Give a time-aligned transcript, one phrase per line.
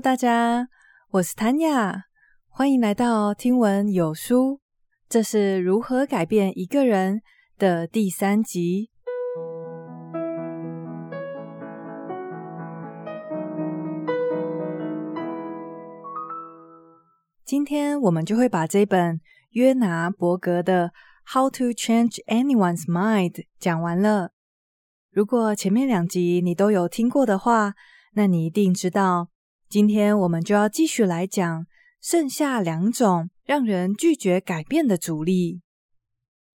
[0.00, 0.68] 大家，
[1.10, 2.02] 我是 Tanya，
[2.48, 4.60] 欢迎来到听闻有书。
[5.08, 7.20] 这是如何改变一个人
[7.58, 8.90] 的第三集。
[17.44, 19.20] 今天我们就会把这本
[19.50, 20.92] 约拿伯格的
[21.34, 24.30] 《How to Change Anyone's Mind》讲完了。
[25.10, 27.74] 如果前面两集你都有听过的话，
[28.12, 29.30] 那你一定知道，
[29.68, 31.66] 今天我们就要继续来讲
[32.00, 35.60] 剩下两种让人拒绝改变的阻力，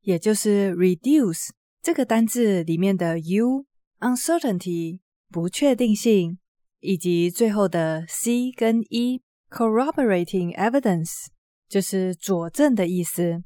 [0.02, 1.50] 也就是 reduce
[1.82, 6.40] 这个单字里面的 u，uncertainty 不确定性，
[6.80, 9.22] 以及最后的 c 跟 e。
[9.48, 11.28] Corroborating evidence
[11.70, 13.44] 就是佐证的意思。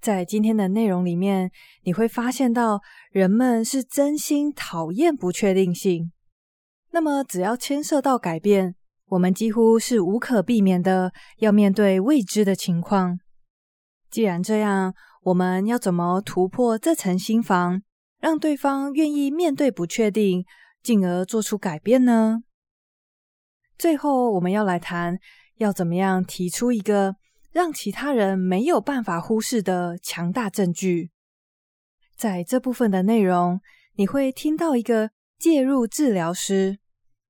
[0.00, 1.50] 在今天的内容里面，
[1.82, 6.12] 你会发现到人们是真心讨厌不确定性。
[6.96, 8.74] 那么，只要牵涉到改变，
[9.08, 13.20] 我们几乎是无可避免的要面对未知的情况。
[14.08, 17.82] 既然这样，我们要怎么突破这层心防，
[18.18, 20.46] 让对方愿意面对不确定，
[20.82, 22.42] 进而做出改变呢？
[23.76, 25.18] 最后，我们要来谈，
[25.56, 27.16] 要怎么样提出一个
[27.52, 31.10] 让其他人没有办法忽视的强大证据。
[32.16, 33.60] 在这部分的内容，
[33.96, 36.78] 你会听到一个介入治疗师，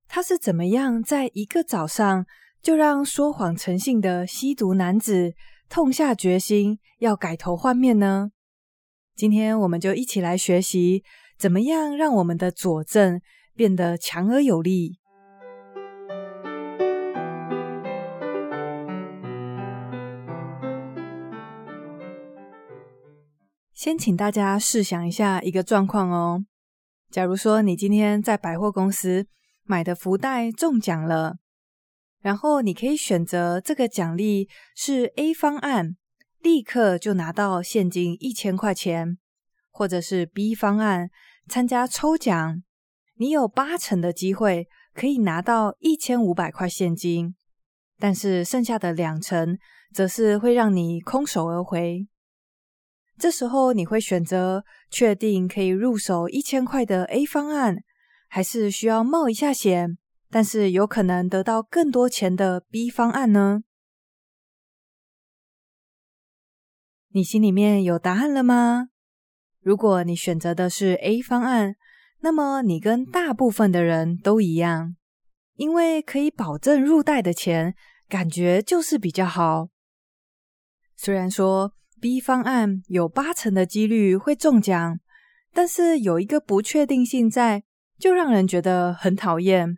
[0.07, 2.25] 他是怎么样在一个早上
[2.61, 5.33] 就让说谎成性的吸毒男子
[5.69, 8.31] 痛下决心要改头换面呢？
[9.15, 11.03] 今天我们就一起来学习，
[11.37, 13.21] 怎么样让我们的佐证
[13.55, 14.99] 变得强而有力。
[23.73, 26.45] 先请大家试想一下一个状况哦。
[27.11, 29.27] 假如说你今天在百货公司
[29.67, 31.37] 买的福袋中奖了，
[32.21, 35.97] 然后你可以选择这个奖励是 A 方案，
[36.41, 39.17] 立刻就拿到现金一千块钱，
[39.69, 41.09] 或者是 B 方案，
[41.47, 42.63] 参加抽奖，
[43.15, 47.35] 你有八成的机会可以拿到一千五百块现金，
[47.99, 49.57] 但是剩下的两成
[49.93, 52.07] 则是会让你空手而回。
[53.19, 57.77] 这时候你会选择确定可以入手一千块的 A 方案，
[58.27, 59.97] 还是需要冒一下险，
[60.29, 63.63] 但是有可能得到更多钱的 B 方案呢？
[67.09, 68.89] 你心里面有答案了吗？
[69.61, 71.75] 如果你选择的是 A 方案，
[72.19, 74.95] 那么你跟大部分的人都一样，
[75.55, 77.75] 因为可以保证入袋的钱，
[78.07, 79.69] 感觉就是比较好。
[80.95, 84.99] 虽然说，B 方案有八成的几率会中奖，
[85.53, 87.63] 但是有一个不确定性在，
[87.99, 89.77] 就让人觉得很讨厌。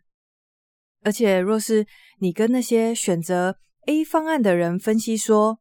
[1.03, 1.87] 而且，若是
[2.19, 3.57] 你跟那些选择
[3.87, 5.59] A 方案的人分析说：“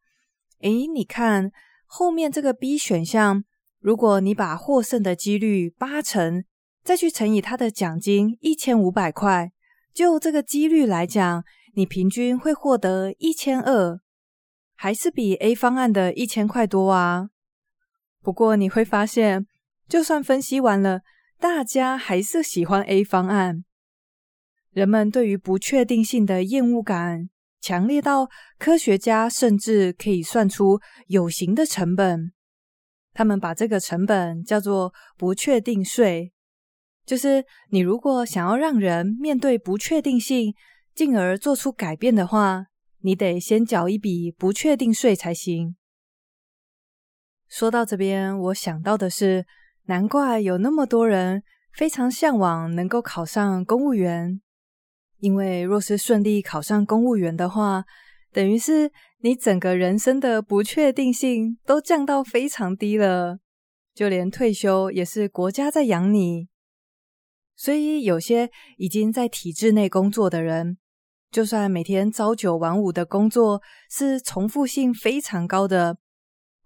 [0.62, 1.52] 诶，你看
[1.86, 3.44] 后面这个 B 选项，
[3.78, 6.44] 如果你把获胜的几率八成，
[6.82, 9.52] 再去乘以它的奖金一千五百块，
[9.94, 14.00] 就这个几率来讲，你平均会获得一千二。”
[14.80, 17.30] 还是比 A 方案的一千块多啊！
[18.22, 19.46] 不过你会发现，
[19.88, 21.00] 就算分析完了，
[21.38, 23.64] 大家还是喜欢 A 方案。
[24.70, 28.28] 人们对于不确定性的厌恶感强烈到
[28.58, 32.32] 科学家甚至可以算出有形的成本。
[33.12, 36.32] 他们把这个成本叫做不确定税，
[37.04, 40.54] 就是你如果想要让人面对不确定性，
[40.94, 42.66] 进而做出改变的话。
[43.00, 45.76] 你得先缴一笔不确定税才行。
[47.46, 49.46] 说到这边，我想到的是，
[49.88, 54.38] 难怪有那么多人非常向往能够考上公务员，
[55.18, 57.84] 因为若是顺利考上公务员的话，
[58.30, 63.38] 等于是你整个人生的不确定性都降到非常低了，
[63.94, 66.48] 就连退休也是国家在养你。
[67.56, 70.76] 所以，有些已经在体制内工作的人。
[71.30, 75.96] 就算每天朝九晚五的工作是重复性非常高的，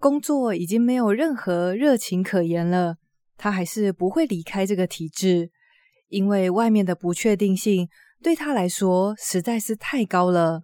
[0.01, 2.97] 工作已经没有任何热情可言了，
[3.43, 5.51] 他还是不会离开这个体制，
[6.07, 7.89] 因为外面的不确定性
[8.23, 10.63] 对他来说实在是太高了。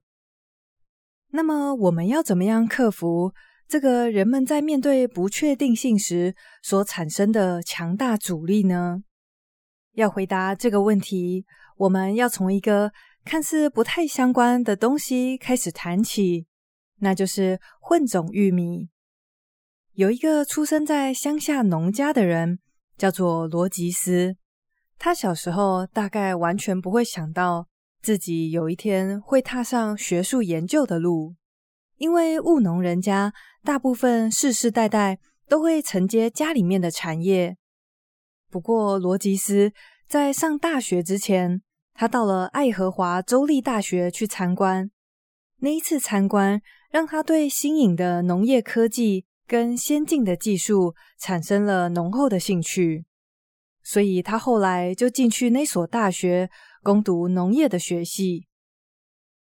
[1.31, 3.33] 那么，我们要怎么样克服
[3.67, 9.03] 这个人们在面对不确定性时所产生的强大阻力呢？
[9.95, 11.45] 要回答这个问题，
[11.79, 12.93] 我们要从一个
[13.25, 16.47] 看似不太相关的东西开始谈起，
[17.01, 18.89] 那就是混种玉米。
[19.95, 22.61] 有一个出生在乡下农家的人，
[22.99, 24.37] 叫做罗吉斯。
[24.99, 27.69] 他小时候大概完全不会想到，
[28.03, 31.37] 自己有一天会踏上学术研究的路，
[31.97, 37.57] 因为务农人家大部分世世代代都会承接家里面的产业。
[38.51, 39.73] 不过，罗吉斯
[40.09, 41.63] 在上大学之前，
[41.95, 44.91] 他到了爱荷华州立大学去参观。
[45.61, 46.61] 那一次参观，
[46.91, 53.07] 让他对新颖的农业科技跟先进的技术产生了浓厚的兴趣。
[53.83, 56.51] 所以他后来就进去那所大学
[56.83, 58.47] 攻读农业的学系。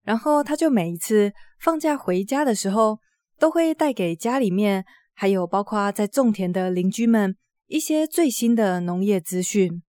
[0.03, 2.99] 然后他就每一次放假回家的时候，
[3.39, 4.85] 都会带给家里面
[5.15, 7.37] 还有包括在种田的邻居们
[7.69, 9.83] 一些最新的农业资讯。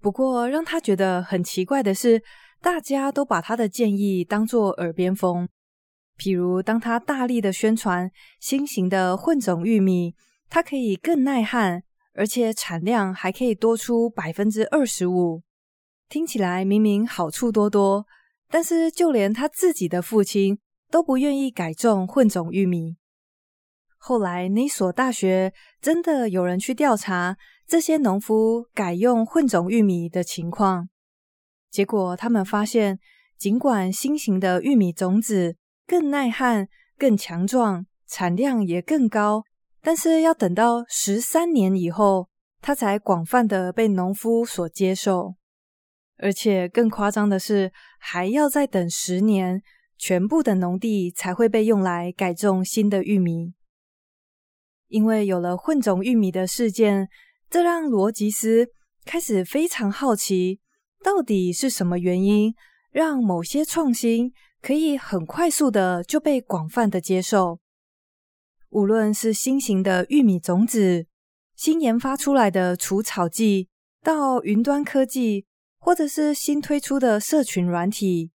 [0.00, 2.22] 不过，让他觉得很奇怪的是，
[2.62, 5.46] 大家都把他的建议当作耳边风。
[6.22, 8.08] 譬如，当他大力的宣传
[8.38, 10.14] 新型的混种玉米，
[10.48, 11.82] 它可以更耐旱，
[12.14, 15.42] 而且产量还可以多出百分之二十五。
[16.08, 18.06] 听起来明明好处多多，
[18.48, 20.60] 但是就连他自己的父亲
[20.92, 22.94] 都不愿意改种混种玉米。
[23.98, 27.36] 后来，那所大学真的有人去调查。
[27.66, 30.88] 这些农夫改用混种玉米的情况，
[31.68, 33.00] 结果他们发现，
[33.36, 35.56] 尽管新型的玉米种子
[35.92, 39.44] 更耐旱、更强壮，产量也更高，
[39.82, 42.30] 但是要等到十三年以后，
[42.62, 45.34] 它才广泛的被农夫所接受。
[46.16, 49.62] 而且更夸张的是，还要再等十年，
[49.98, 53.52] 全部的农地才会被用来改种新的玉米。
[54.88, 57.10] 因为有了混种玉米的事件。
[57.50, 58.68] 这让罗吉斯
[59.04, 60.58] 开始非常好奇，
[61.04, 62.54] 到底是什么原因
[62.90, 64.32] 让某些创新
[64.62, 67.58] 可以很快速的就被广泛的接受？
[68.70, 71.06] 无论是新型的玉米种子、
[71.56, 73.68] 新研发出来的除草剂，
[74.02, 75.44] 到云端科技，
[75.80, 78.30] 或者是新推出的社群软体，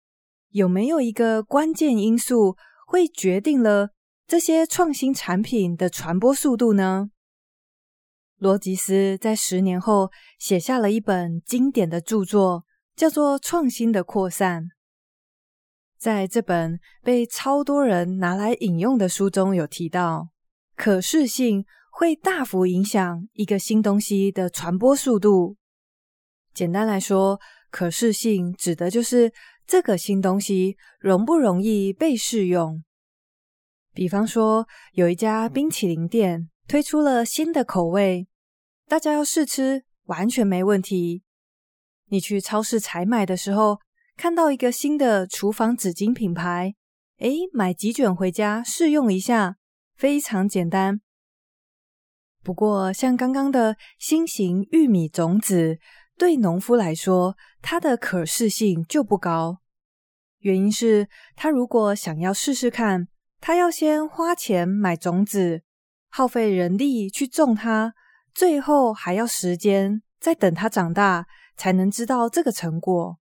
[0.50, 2.58] 有没有一个关键因素
[2.88, 3.92] 会决定了
[4.28, 7.12] 这些创新产品的传播速度呢？
[8.40, 14.64] 罗吉斯在十年后写下了一本经典的著作，叫做《创新的扩散》。
[16.06, 20.30] 在这本被超多人拿来引用的书中，有提到，
[20.76, 25.58] 可视性会大幅影响一个新东西的传播速度。
[26.54, 27.40] 简单来说，
[27.72, 29.34] 可视性指的就是
[29.66, 32.84] 这个新东西容不容易被试用。
[33.92, 36.52] 比方说，有一家冰淇淋店。
[36.68, 38.28] 推出了新的口味，
[38.88, 41.24] 大家要试吃，完全没问题。
[42.10, 43.80] 你去超市采买的时候，
[44.18, 46.74] 看到一个新的厨房纸巾品牌，
[47.20, 49.58] 诶，买几卷回家试用一下，
[49.96, 51.02] 非常简单。
[52.42, 55.80] 不过，像刚刚的新型玉米种子，
[56.18, 59.60] 对农夫来说，它的可视性就不高。
[60.40, 63.08] 原因是，他如果想要试试看，
[63.42, 65.64] 他要先花钱买种子。
[66.10, 67.94] 耗费人力去种它，
[68.34, 71.26] 最后还要时间再等它长大，
[71.58, 73.18] 才能知道这个成果。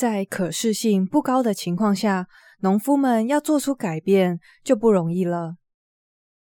[0.00, 2.26] 在可视性不高的情况下，
[2.60, 5.56] 农夫们要做出改变就不容易了。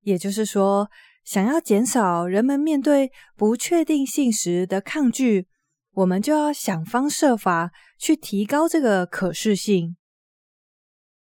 [0.02, 0.90] 也就是说，
[1.24, 5.48] 想要减少人们面对不确定性时的抗拒，
[5.92, 7.70] 我们就要想方设法
[8.00, 9.96] 去提高这个可视性。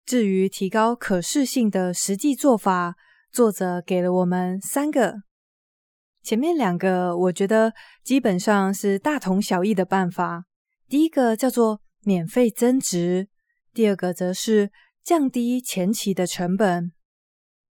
[0.05, 2.93] 至于提高可视性的实际做法，
[3.31, 5.15] 作者给了我们三个，
[6.21, 7.73] 前面两个我觉得
[8.03, 10.45] 基本上是大同小异的办法。
[10.88, 13.27] 第一个叫做免费增值，
[13.74, 14.72] 第二个则是
[15.03, 16.91] 降低前期的成本。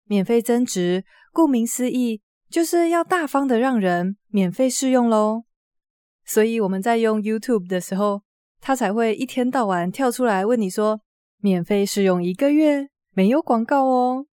[0.04, 2.20] 免费增值，顾名思义，
[2.50, 5.44] 就是要大方的让人免费试用喽。
[6.24, 8.22] 所以我们在用 YouTube 的时候，
[8.60, 11.00] 它才会一天到晚跳出来问你说，
[11.38, 14.26] 免费试用一个月，没有广告哦。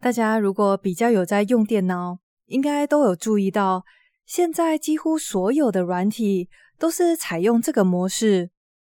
[0.00, 3.84] 大家如果比较有在用电脑，应该都有注意到，
[4.26, 6.48] 现在几乎所有的软体
[6.82, 8.50] 都是采用这个模式，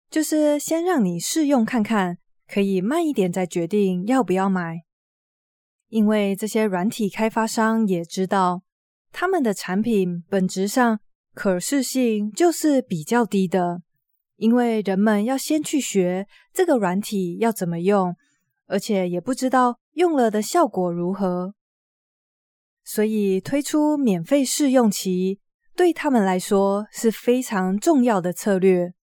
[0.09, 2.17] 就是先让你试用看看，
[2.49, 4.85] 可以慢一点再决定要不要买。
[5.89, 8.63] 因为这些软体开发商也知道，
[9.13, 10.99] 他们的产品本质上
[11.35, 13.83] 可视性就是比较低的，
[14.37, 18.17] 因为人们要先去学这个软体要怎么用，
[18.65, 19.79] 而且也不知道。
[19.93, 21.55] 用了的效果如何？
[22.83, 25.39] 所以推出免费试用期
[25.77, 28.95] 对他们来说是非常重要的策略。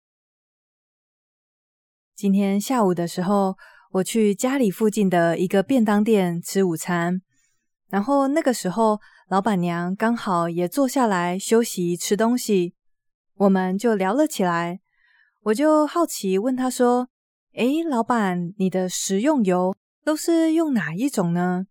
[2.16, 3.58] 今天下午的时候，
[3.92, 7.22] 我去家里附近的一个便当店吃午餐，
[7.90, 12.74] 然后那个时候老板娘刚好也坐下来休息吃东西，
[13.36, 14.80] 我们就聊了起来。
[15.42, 17.10] 我就好奇问他说
[17.56, 19.76] ：“诶，老板，你的食用油
[20.06, 21.66] 都是用哪一种呢？”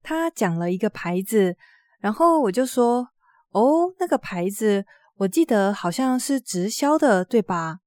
[0.00, 1.56] 他讲了一个牌子，
[1.98, 3.08] 然后我就说
[3.50, 4.84] ：“哦，那个牌子，
[5.16, 7.78] 我记得好像是直销的，对吧？”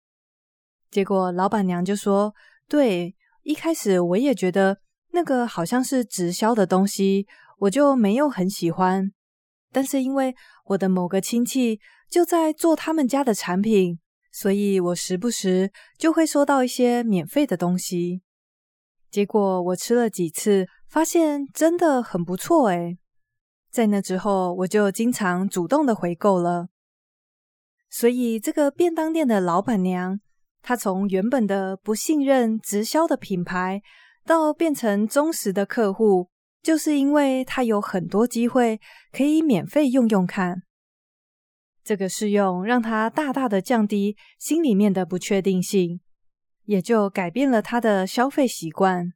[0.90, 2.34] 结果老板娘就说
[2.68, 4.80] ：“对，一开始我也觉得
[5.12, 7.28] 那个好像是直销的东西，
[7.60, 9.12] 我就没有很喜欢。
[9.72, 14.00] 但是因为我的某个亲戚就在做他们家的产品，
[14.32, 18.22] 所以我时不时就会收到一些免费的东西。
[19.10, 22.98] 结果我吃了几次。”发现真的很不错诶，
[23.72, 26.68] 在那之后我就经常主动的回购了。
[27.90, 30.20] 所以这个便当店的老板娘，
[30.62, 33.82] 她从原本的不信任直销的品牌，
[34.26, 36.30] 到变成忠实的客户，
[36.62, 38.80] 就是因为她有很多机会
[39.12, 40.64] 可以免费用用看。
[41.84, 46.00] 这个试用让她大大的降低心里面的不确定性，
[46.66, 49.14] 也就改变了她的消费习惯。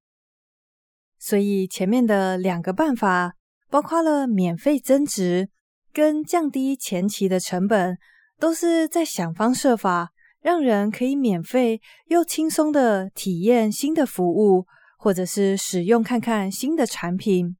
[1.19, 3.35] 所以前面的两个办法，
[3.75, 5.49] 包括了免费增值
[5.91, 7.97] 跟降低前期的成本，
[8.39, 14.65] 都是在想方设法让人可以免费又轻松的体验新的服务，
[14.97, 17.57] 或者是使用看看新的产品。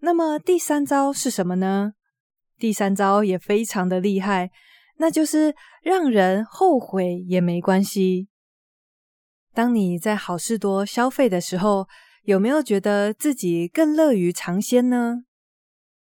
[0.00, 1.94] 那么第三招是什么呢？
[2.58, 4.50] 第三招也非常的厉害，
[4.98, 8.28] 那就是让人后悔也没关系。
[9.54, 11.88] 当你在好事多消费的时候，
[12.26, 15.22] 有没有觉得自己更乐于尝鲜呢？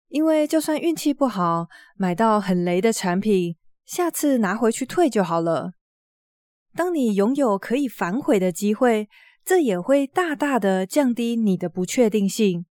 [0.07, 3.55] 因为就算运气不好，买到很雷的产品，
[3.85, 5.73] 下次拿回去退就好了。
[6.73, 9.07] 当你拥有可以反悔的机会，
[9.43, 12.65] 这也会大大的降低你的不确定性。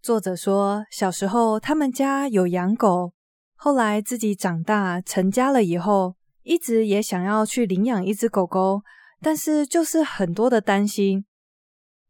[0.00, 3.14] 作者说，小时候他们家有养狗，
[3.56, 8.82] 后来自己长大成家了以后，一直也想要去领养一只狗狗，
[9.20, 11.24] 但是就是很多的担心。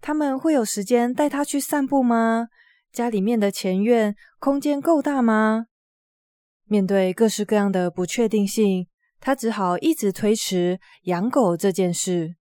[0.00, 2.48] 他们会有时间带他去散步吗？
[2.92, 5.66] 家里面的前院空间够大吗？
[6.64, 8.86] 面对各式各样的不确定性，
[9.20, 12.36] 他只好一直推迟养狗这件事。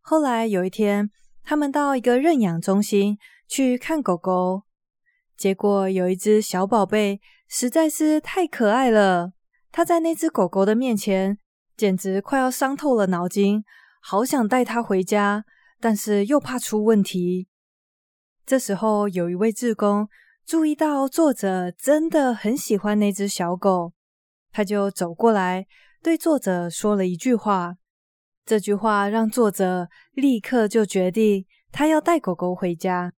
[0.00, 1.10] 后来有一天，
[1.42, 3.16] 他们到一个认养中心
[3.48, 4.62] 去看狗狗，
[5.36, 9.32] 结果有一只小宝贝实在是太可爱了，
[9.70, 11.38] 他在那只狗狗的面前
[11.76, 13.64] 简直快要伤透了脑筋，
[14.00, 15.44] 好想带它回家。
[15.82, 17.48] 但是又怕出问题。
[18.46, 20.08] 这时候，有一位志工
[20.46, 23.92] 注意到作者真的很喜欢那只小狗，
[24.52, 25.66] 他就走过来
[26.00, 27.74] 对作者说了一句话。
[28.44, 33.12] 这句话让作者立刻就决定他要带狗狗回家。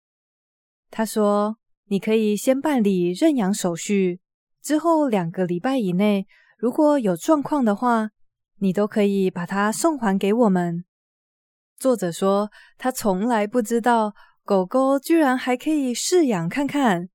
[0.90, 4.20] 他说：“你可以先办理认养手续，
[4.62, 8.08] 之后两个礼拜以内，如果有状况的话，
[8.60, 10.86] 你都可以把它送还给我们。”
[11.84, 17.10] 作者说，他从来不知道狗狗居然还可以试养看看。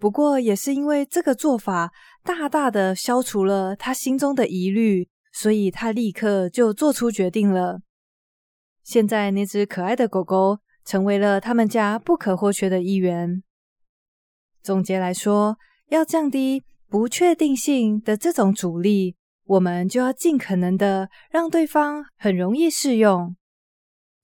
[0.00, 1.92] 不过，也是因为这个做法
[2.24, 7.82] 大大的消除了他心中的疑虑，所以他立刻就做出决定了。
[8.82, 13.44] 现在，那只可爱的狗狗成为了他们家不可或缺的一员。
[14.60, 15.56] 总结来说，
[15.90, 23.36] 要降低不确定性的这种阻力，我们就要尽可能的让对方很容易适用。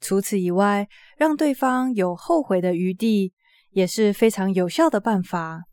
[0.01, 3.33] 除此以外，让对方有后悔的余地，
[3.71, 5.65] 也是非常有效的办法。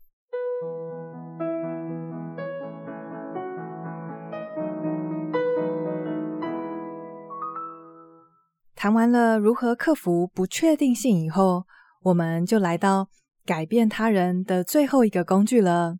[8.74, 11.64] 谈完了如何克服不确定性以后，
[12.02, 13.08] 我们就来到
[13.44, 15.98] 改变他人的最后一个工具了，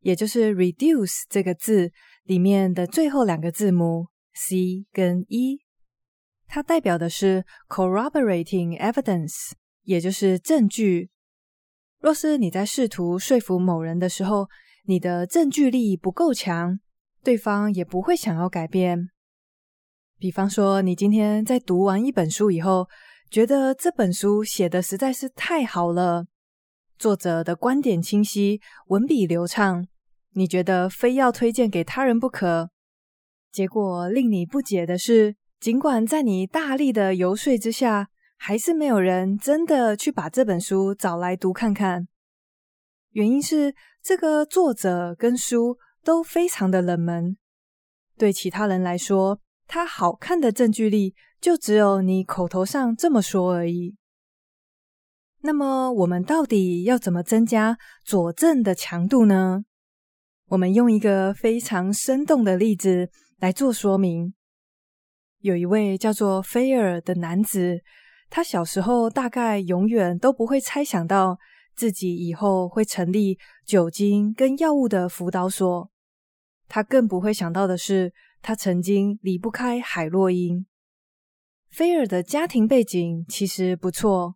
[0.00, 1.92] 也就是 “reduce” 这个字
[2.24, 5.65] 里面的最后两个字母 C 跟 E。
[6.46, 11.10] 它代表的是 corroborating evidence，也就是证据。
[12.00, 14.48] 若是你在试图说服某人的时候，
[14.84, 16.78] 你的证据力不够强，
[17.24, 19.08] 对方也不会想要改变。
[20.18, 22.88] 比方说，你今天在读完一本书以后，
[23.30, 26.26] 觉得这本书写得实在是太好了，
[26.98, 29.86] 作者的观点清晰，文笔流畅，
[30.34, 32.70] 你觉得非要推荐给他人不可。
[33.50, 42.06] 结果令你不解的是，尽管在你大力的游说之下，还是没有人真的去把这本书找来读看看。
[43.10, 47.36] 原因是这个作者跟书都非常的冷门，
[48.18, 53.96] 对其他人来说，它好看的证据力就只有你口头上这么说而已。
[55.40, 59.64] 那么，我们到底要怎么增加佐证的强度呢？
[60.48, 64.34] 我们用一个非常生动的例子来做说明。
[65.46, 67.80] 有一位叫做菲尔的男子，
[68.28, 71.38] 他小时候大概永远都不会猜想到
[71.76, 75.88] 自己以后会成立酒精跟药物的辅导所。
[76.66, 78.12] 他更不会想到的是，
[78.42, 80.66] 他曾经离不开海洛因。
[81.70, 84.34] 菲尔的家庭背景其实不错，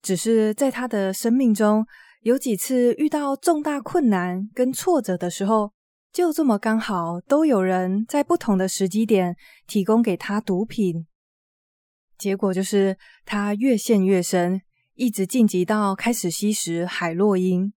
[0.00, 1.84] 只是在他的生命中，
[2.22, 5.72] 有几次遇到重大困难跟挫折的时候，
[6.18, 9.36] 就这么刚好都有人在不同的时机点
[9.68, 11.06] 提供给他毒品，
[12.18, 14.60] 结果就是他越陷越深，
[14.94, 17.72] 一直晋级到开始吸食海洛因，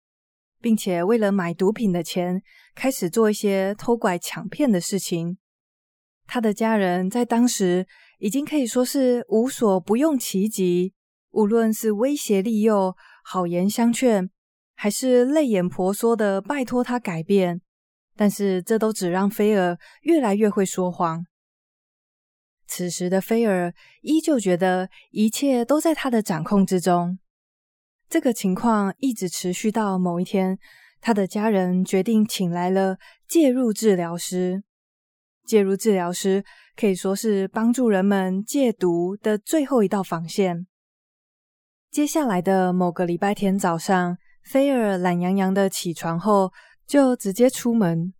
[0.59, 2.41] 并且为了买毒品的钱，
[2.75, 5.37] 开始做一些偷拐抢骗的事情。
[6.27, 7.87] 他的家人在当时
[8.21, 10.95] 已经可以说是无所不用其极，
[11.33, 12.97] 无论是威胁利诱。
[13.23, 14.31] 好言相劝，
[14.75, 17.61] 还是泪眼婆娑的拜托他改变，
[18.17, 21.25] 但是这都只让菲尔越来越会说谎。
[22.67, 27.19] 此时的菲尔依旧觉得一切都在他的掌控之中。
[28.09, 30.59] 这个情况一直持续到某一天，
[31.01, 34.63] 他的家人决定请来了介入治疗师。
[35.45, 36.45] 介入治疗师
[36.77, 40.67] 可以说是帮助人们戒毒的最后一道防线。
[41.91, 46.53] 接下来的某个礼拜天早上，菲尔懒洋洋的起床后，
[46.91, 48.13] 就直接出门。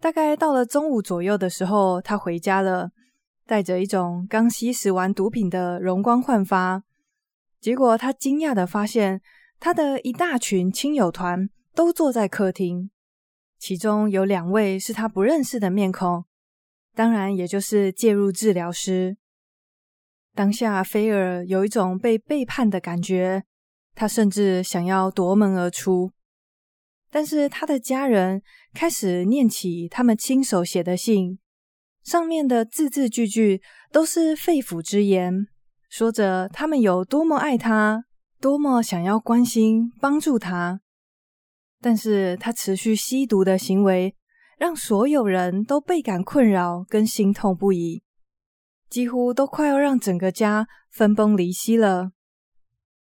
[0.00, 2.90] 大概到了中午左右的时候，他回家了，
[3.44, 6.82] 带着一种刚吸食完毒品的容光焕发。
[7.60, 9.20] 结果他惊讶的发现，
[9.58, 12.90] 他的一大群亲友团都坐在客厅，
[13.58, 16.24] 其中有两位是他不认识的面孔，
[16.94, 19.18] 当然也就是介入治疗师。
[20.34, 23.44] 当下，菲尔有一种被背叛的感觉，
[23.94, 26.12] 他甚至想要夺门而出。
[27.10, 28.40] 但是，他的家人
[28.72, 31.38] 开始念起他们亲手写的信，
[32.04, 35.46] 上面的字字句句都是肺腑之言，
[35.88, 38.04] 说着他们有多么爱他，
[38.40, 40.80] 多么想要关心帮助他。
[41.80, 44.14] 但是他持续吸毒的行为，
[44.58, 48.02] 让所有人都倍感困扰跟心痛不已。
[48.88, 52.10] 几乎都快要让整个家分崩离析了。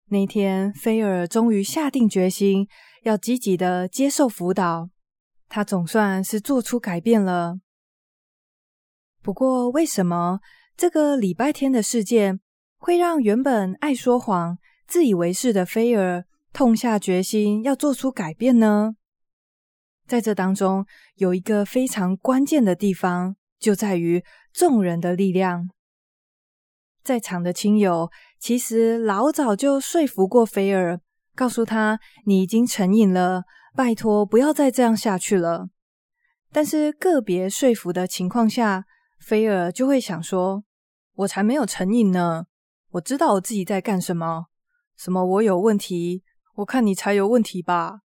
[0.10, 2.68] 那天，菲尔终于下定决心
[3.08, 4.90] 要积极的接受辅导，
[5.48, 7.60] 他总算是做出改变了。
[9.22, 10.40] 不过，为什么
[10.76, 12.42] 这个礼拜天的事件
[12.78, 18.96] 会让原本爱说谎、自以为是的菲尔痛下决心要做出改变呢？
[20.06, 23.36] 在这当中，有一个非常关键的地方。
[23.60, 25.68] 就在于众人的力量。
[27.04, 31.02] 在场的亲友其实老早就说服过菲尔，
[31.38, 33.44] 告诉他：“你已经成瘾了，
[33.76, 35.70] 拜托不要再这样下去了。”
[36.52, 38.86] 但是个别说服的情况下，
[39.20, 40.64] 菲尔就会想说
[41.14, 42.48] ：“我才没有成瘾呢，
[42.94, 44.48] 我知道我自己在干什么。
[44.98, 46.24] 什么我有问题？
[46.56, 48.00] 我看你才有问题吧。”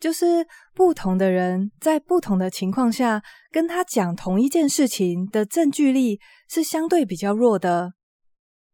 [0.00, 7.92] 就是不同的人在不同的情况下跟他讲同一件事情的证据力是相对比较弱的，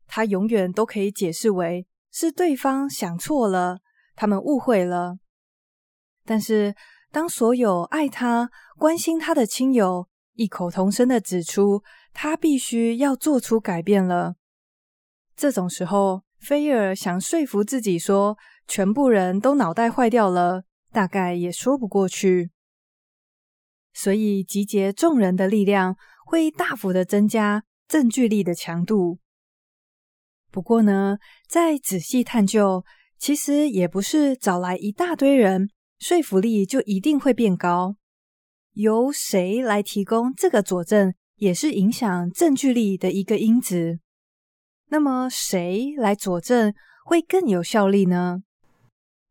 [0.06, 3.80] 他永远都可以解释为是对方想错了，
[4.14, 5.18] 他们误会了。
[6.24, 6.74] 但是
[7.10, 14.36] 当所有爱他、关心他的亲友异口同声的指出他必须要做出改变了，
[15.34, 18.36] 这种时候，菲尔想说服自己说
[18.68, 20.64] 全部人都脑袋坏掉了。
[20.92, 22.50] 大概也说不过去，
[23.92, 25.96] 所以集结众人的力量
[26.26, 29.20] 会大幅的增加证据力的强度。
[30.50, 32.84] 不过呢，再仔细探究，
[33.18, 37.96] 其实也不是找来一大堆人，说服力就一定会变高。
[38.72, 44.00] 由谁来提供这个佐证，也是影响证据力的一个因子。
[44.88, 48.42] 那么，谁来佐证会更有效力呢？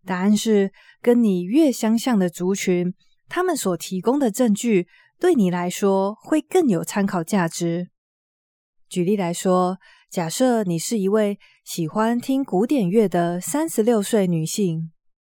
[0.05, 2.93] 答案是，跟你越相像的族群，
[3.27, 4.87] 他们所提供的证据
[5.19, 7.89] 对你来说会更有参考价值。
[8.87, 9.77] 举例来说，
[10.09, 14.91] 假设你是一位喜欢听古典乐的三十六岁女性，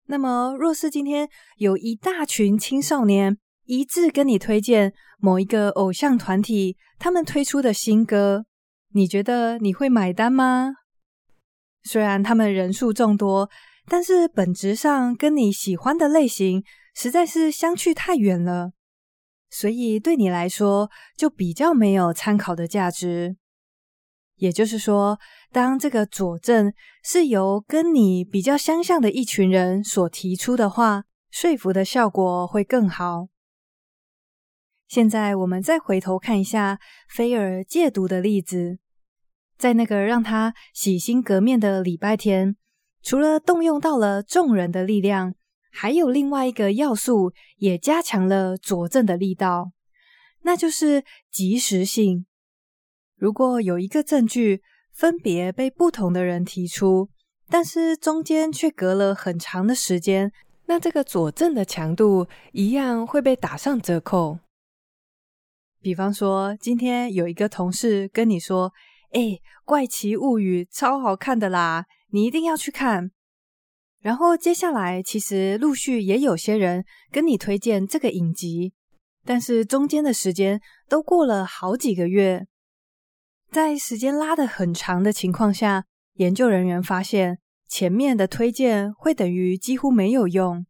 [0.08, 8.46] 那么若是今天有一大群青少年一致跟你推荐某一个偶像团体他们推出的新歌，
[8.94, 10.74] 你觉得你会买单吗？
[11.84, 13.50] 虽然他们人数众多。
[13.86, 16.64] 但是本质上跟你喜欢的类型
[16.96, 18.72] 实在是相去太远了，
[19.50, 23.36] 所以对你来说就比较没有参考的价值。
[24.38, 25.20] 也就是说，
[25.52, 33.28] 当这个佐证是由跟你比较相像的一群人所提出的话，说服的效果会更好。
[34.88, 38.80] 现在我们再回头看一下菲尔戒毒的例子，
[39.58, 42.56] 在那个让他洗心革面的礼拜天，
[43.02, 45.34] 除了动用到了众人的力量，
[45.72, 49.72] 还有另外一个要素也加强了佐证的力道，
[50.42, 52.26] 那就是及时性。
[53.18, 57.10] 如果有一个证据分别被不同的人提出，
[57.50, 60.32] 但是中间却隔了很长的时间，
[60.66, 64.40] 那这个佐证的强度一样会被打上折扣。
[65.82, 68.72] 比方说，今天有一个同事跟你说
[69.12, 69.22] ：“哎，
[69.66, 73.12] 《怪奇物语》超好看的啦，你一定要去看。”
[74.00, 78.74] 然后接下来，其实陆续也有些人跟你推荐这个影集，
[79.26, 82.46] 但是中间的时间都过了好几个月，
[83.54, 85.86] 在时间拉得很长的情况下，
[86.16, 87.38] 研究人员发现。
[87.70, 90.64] 前面的推荐会等于几乎没有用，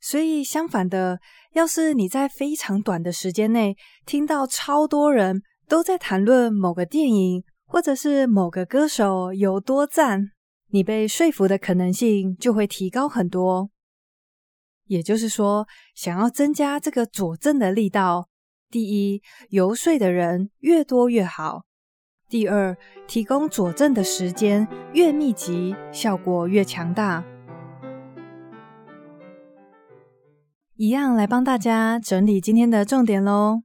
[0.00, 1.18] 所以相反的，
[1.54, 10.32] 要是你在非常短的时间内听到超多人都在谈论某个电影或者是某个歌手有多赞，
[10.68, 13.70] 你被说服的可能性就会提高很多。
[14.84, 18.28] 也就是说，想要增加这个佐证的力道，
[18.70, 21.62] 第一，游说的人越多越好。
[22.28, 27.22] 第二，提供佐证的时间越密集，效果越强大。
[30.76, 33.62] 一样来帮大家整理今天的重点喽。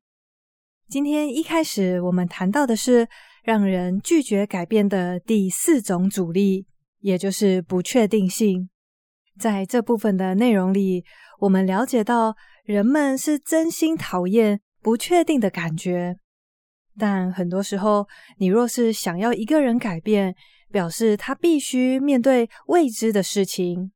[0.88, 3.08] 今天一开始我们谈到的是
[3.44, 6.68] 让人拒绝改变的第四种阻力，
[7.00, 8.70] 也就是不确定性。
[9.40, 11.04] 在这部分的内容里，
[11.40, 16.18] 我们了解到人们是真心讨厌不确定的感觉。
[17.00, 18.06] 但很多时候，
[18.38, 20.36] 你若是想要一个人改变，
[20.72, 23.92] 表示他必须面对未知的事情，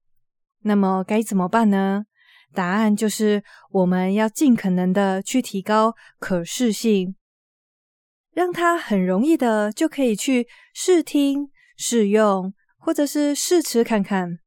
[0.62, 2.06] 那么该怎么办呢？
[2.54, 7.16] 答案就是我们要尽可能的去提高可视性，
[8.32, 14.38] 让他很容易的就可以去试听、试用，或者是试吃看看。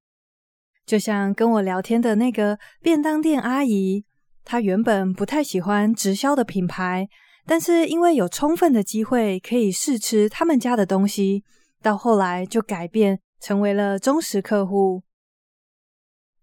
[0.85, 4.05] 就像跟我聊天的那个便当店阿姨，
[4.45, 7.09] 她原本不太喜欢直销的品牌。
[7.47, 11.45] 但是因为有充分的机会可以试吃他们家的东西，
[11.81, 15.03] 到后来就改变成为了忠实客户。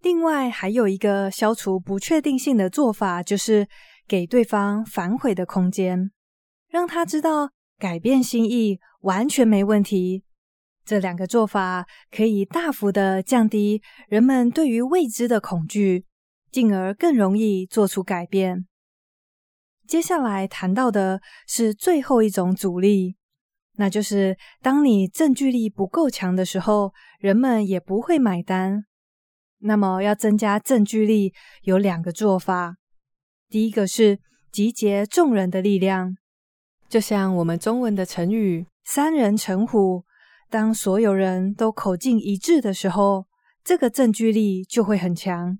[0.01, 3.67] 另外还有一个消除不确定性的做法，就是
[4.07, 6.11] 给对方反悔的空间，
[6.69, 10.23] 让他知道改变心意完全没问题。
[10.85, 16.05] 这两个做法可以大幅的降低人们对于未知的恐惧，
[16.51, 18.65] 进而更容易做出改变。
[19.87, 23.17] 接下来谈到的是最后一种阻力，
[23.73, 28.85] 那就是当你证据力不够强的时候，人们也不会买单。
[29.59, 32.77] 那么要增加证据力，有两个做法。
[33.49, 34.19] 第一个是
[34.51, 36.15] 集结众人的力量，
[36.89, 40.05] 就像我们中文的成语“三人成虎”，
[40.49, 43.27] 当所有人都口径一致的时候，
[43.63, 45.59] 这个证据力就会很强。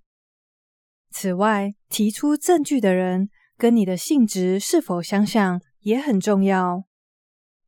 [1.12, 3.30] 此外，提出证据的人。
[3.58, 6.84] 跟你的性质是否相像也很重要。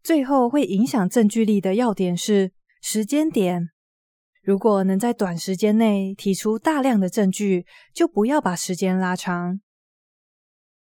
[0.04, 3.69] 最后会影响证据力的要点是时间点。
[4.43, 9.60] 如果能在短时间内提出大量的证据，就不要把时间拉长。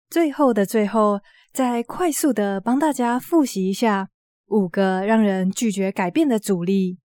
[0.08, 1.20] 最后的最后，
[1.52, 4.08] 再快速的帮大家复习一下
[4.46, 6.98] 五个让人拒绝改变的阻力，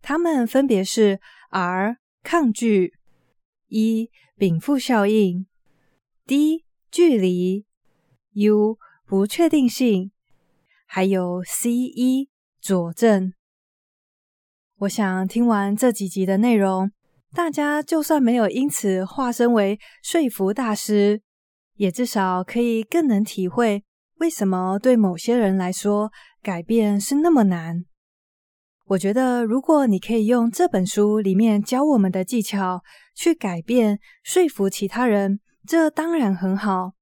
[0.00, 2.94] 它们分别是：R 抗拒、
[3.68, 5.46] 一禀赋效应、
[6.26, 6.64] D。
[6.92, 7.64] 距离
[8.34, 8.76] ，U
[9.06, 10.10] 不确定性，
[10.84, 12.28] 还有 C 一
[12.60, 13.32] 佐证。
[14.80, 16.92] 我想听完这几集的内容，
[17.32, 21.22] 大家就算没有因此化身为说服大师，
[21.76, 23.84] 也至少可以更能体会
[24.18, 27.86] 为什么对某些人来说改变是那么难。
[28.88, 32.82] 我觉得，如果你可以用这本书里面教我们的技巧
[33.14, 35.40] 去改变、说服其他人。
[35.66, 36.92] 这当然很好，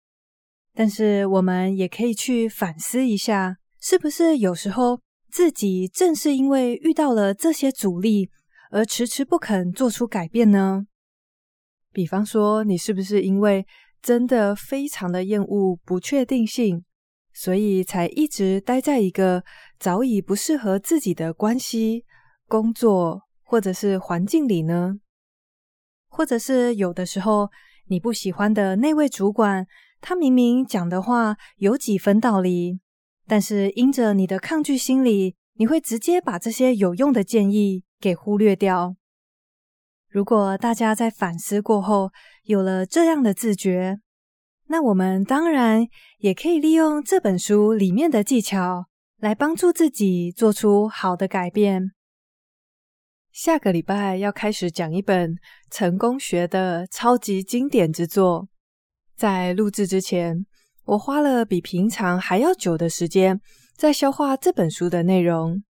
[0.75, 8.31] 但是我们也可以去反思一下，是不是有时候自己正是因为遇到了这些阻力，
[8.71, 10.87] 而迟迟不肯做出改变呢？
[11.93, 13.67] 比方说，你是不是因为
[14.03, 16.85] 真的非常的厌恶不确定性，
[17.33, 19.43] 所以才一直待在一个
[19.79, 22.05] 早已不适合自己的关系、
[22.47, 25.01] 工作或者是环境里呢？
[26.09, 27.49] 或者是有的时候，
[27.91, 29.67] 你不喜欢的那位主管，
[30.01, 32.79] 他明明讲的话有几分道理，
[33.27, 38.95] 但是因着你的抗拒心理，你会直接把这些有用的建议给忽略掉。
[40.09, 42.13] 如果大家在反思过后
[42.45, 43.99] 有了这样的自觉，
[44.69, 45.85] 那我们当然
[46.19, 48.87] 也可以利用这本书里面的技巧
[49.19, 51.91] 来帮助自己做出好的改变。
[53.33, 55.37] 下个礼拜要开始讲一本
[55.71, 58.49] 成功学的超级经典之作。
[59.17, 60.47] 在录制之前，
[60.85, 63.41] 我花了比平常还要久的时间
[63.77, 65.63] 在消化这本书的内容，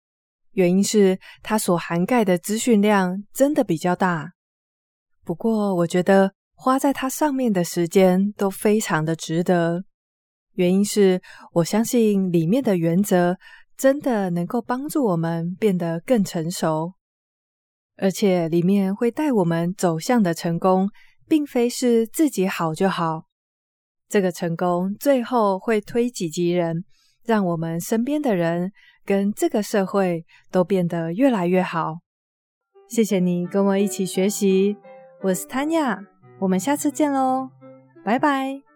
[0.53, 4.33] 原因是它所涵盖的资讯量真的比较大。
[5.25, 9.83] 不过，我觉得花在它上面的时间都非常的值得，
[10.53, 11.21] 原因是
[11.55, 13.37] 我相信里面的原则
[13.77, 16.93] 真的能够帮助我们变得更成熟。
[17.99, 20.89] 而且里面会带我们走向的成功，
[21.29, 23.25] 并非是自己好就好。
[24.09, 26.85] 这个成功最后会推己及人，
[27.25, 28.73] 让我们身边的人
[29.05, 31.99] 跟这个社会都变得越来越好。
[32.89, 34.77] 谢谢你跟我一起学习，
[35.21, 36.07] 我是 Tanya，
[36.39, 37.51] 我们下次见喽，
[38.03, 38.68] 拜拜。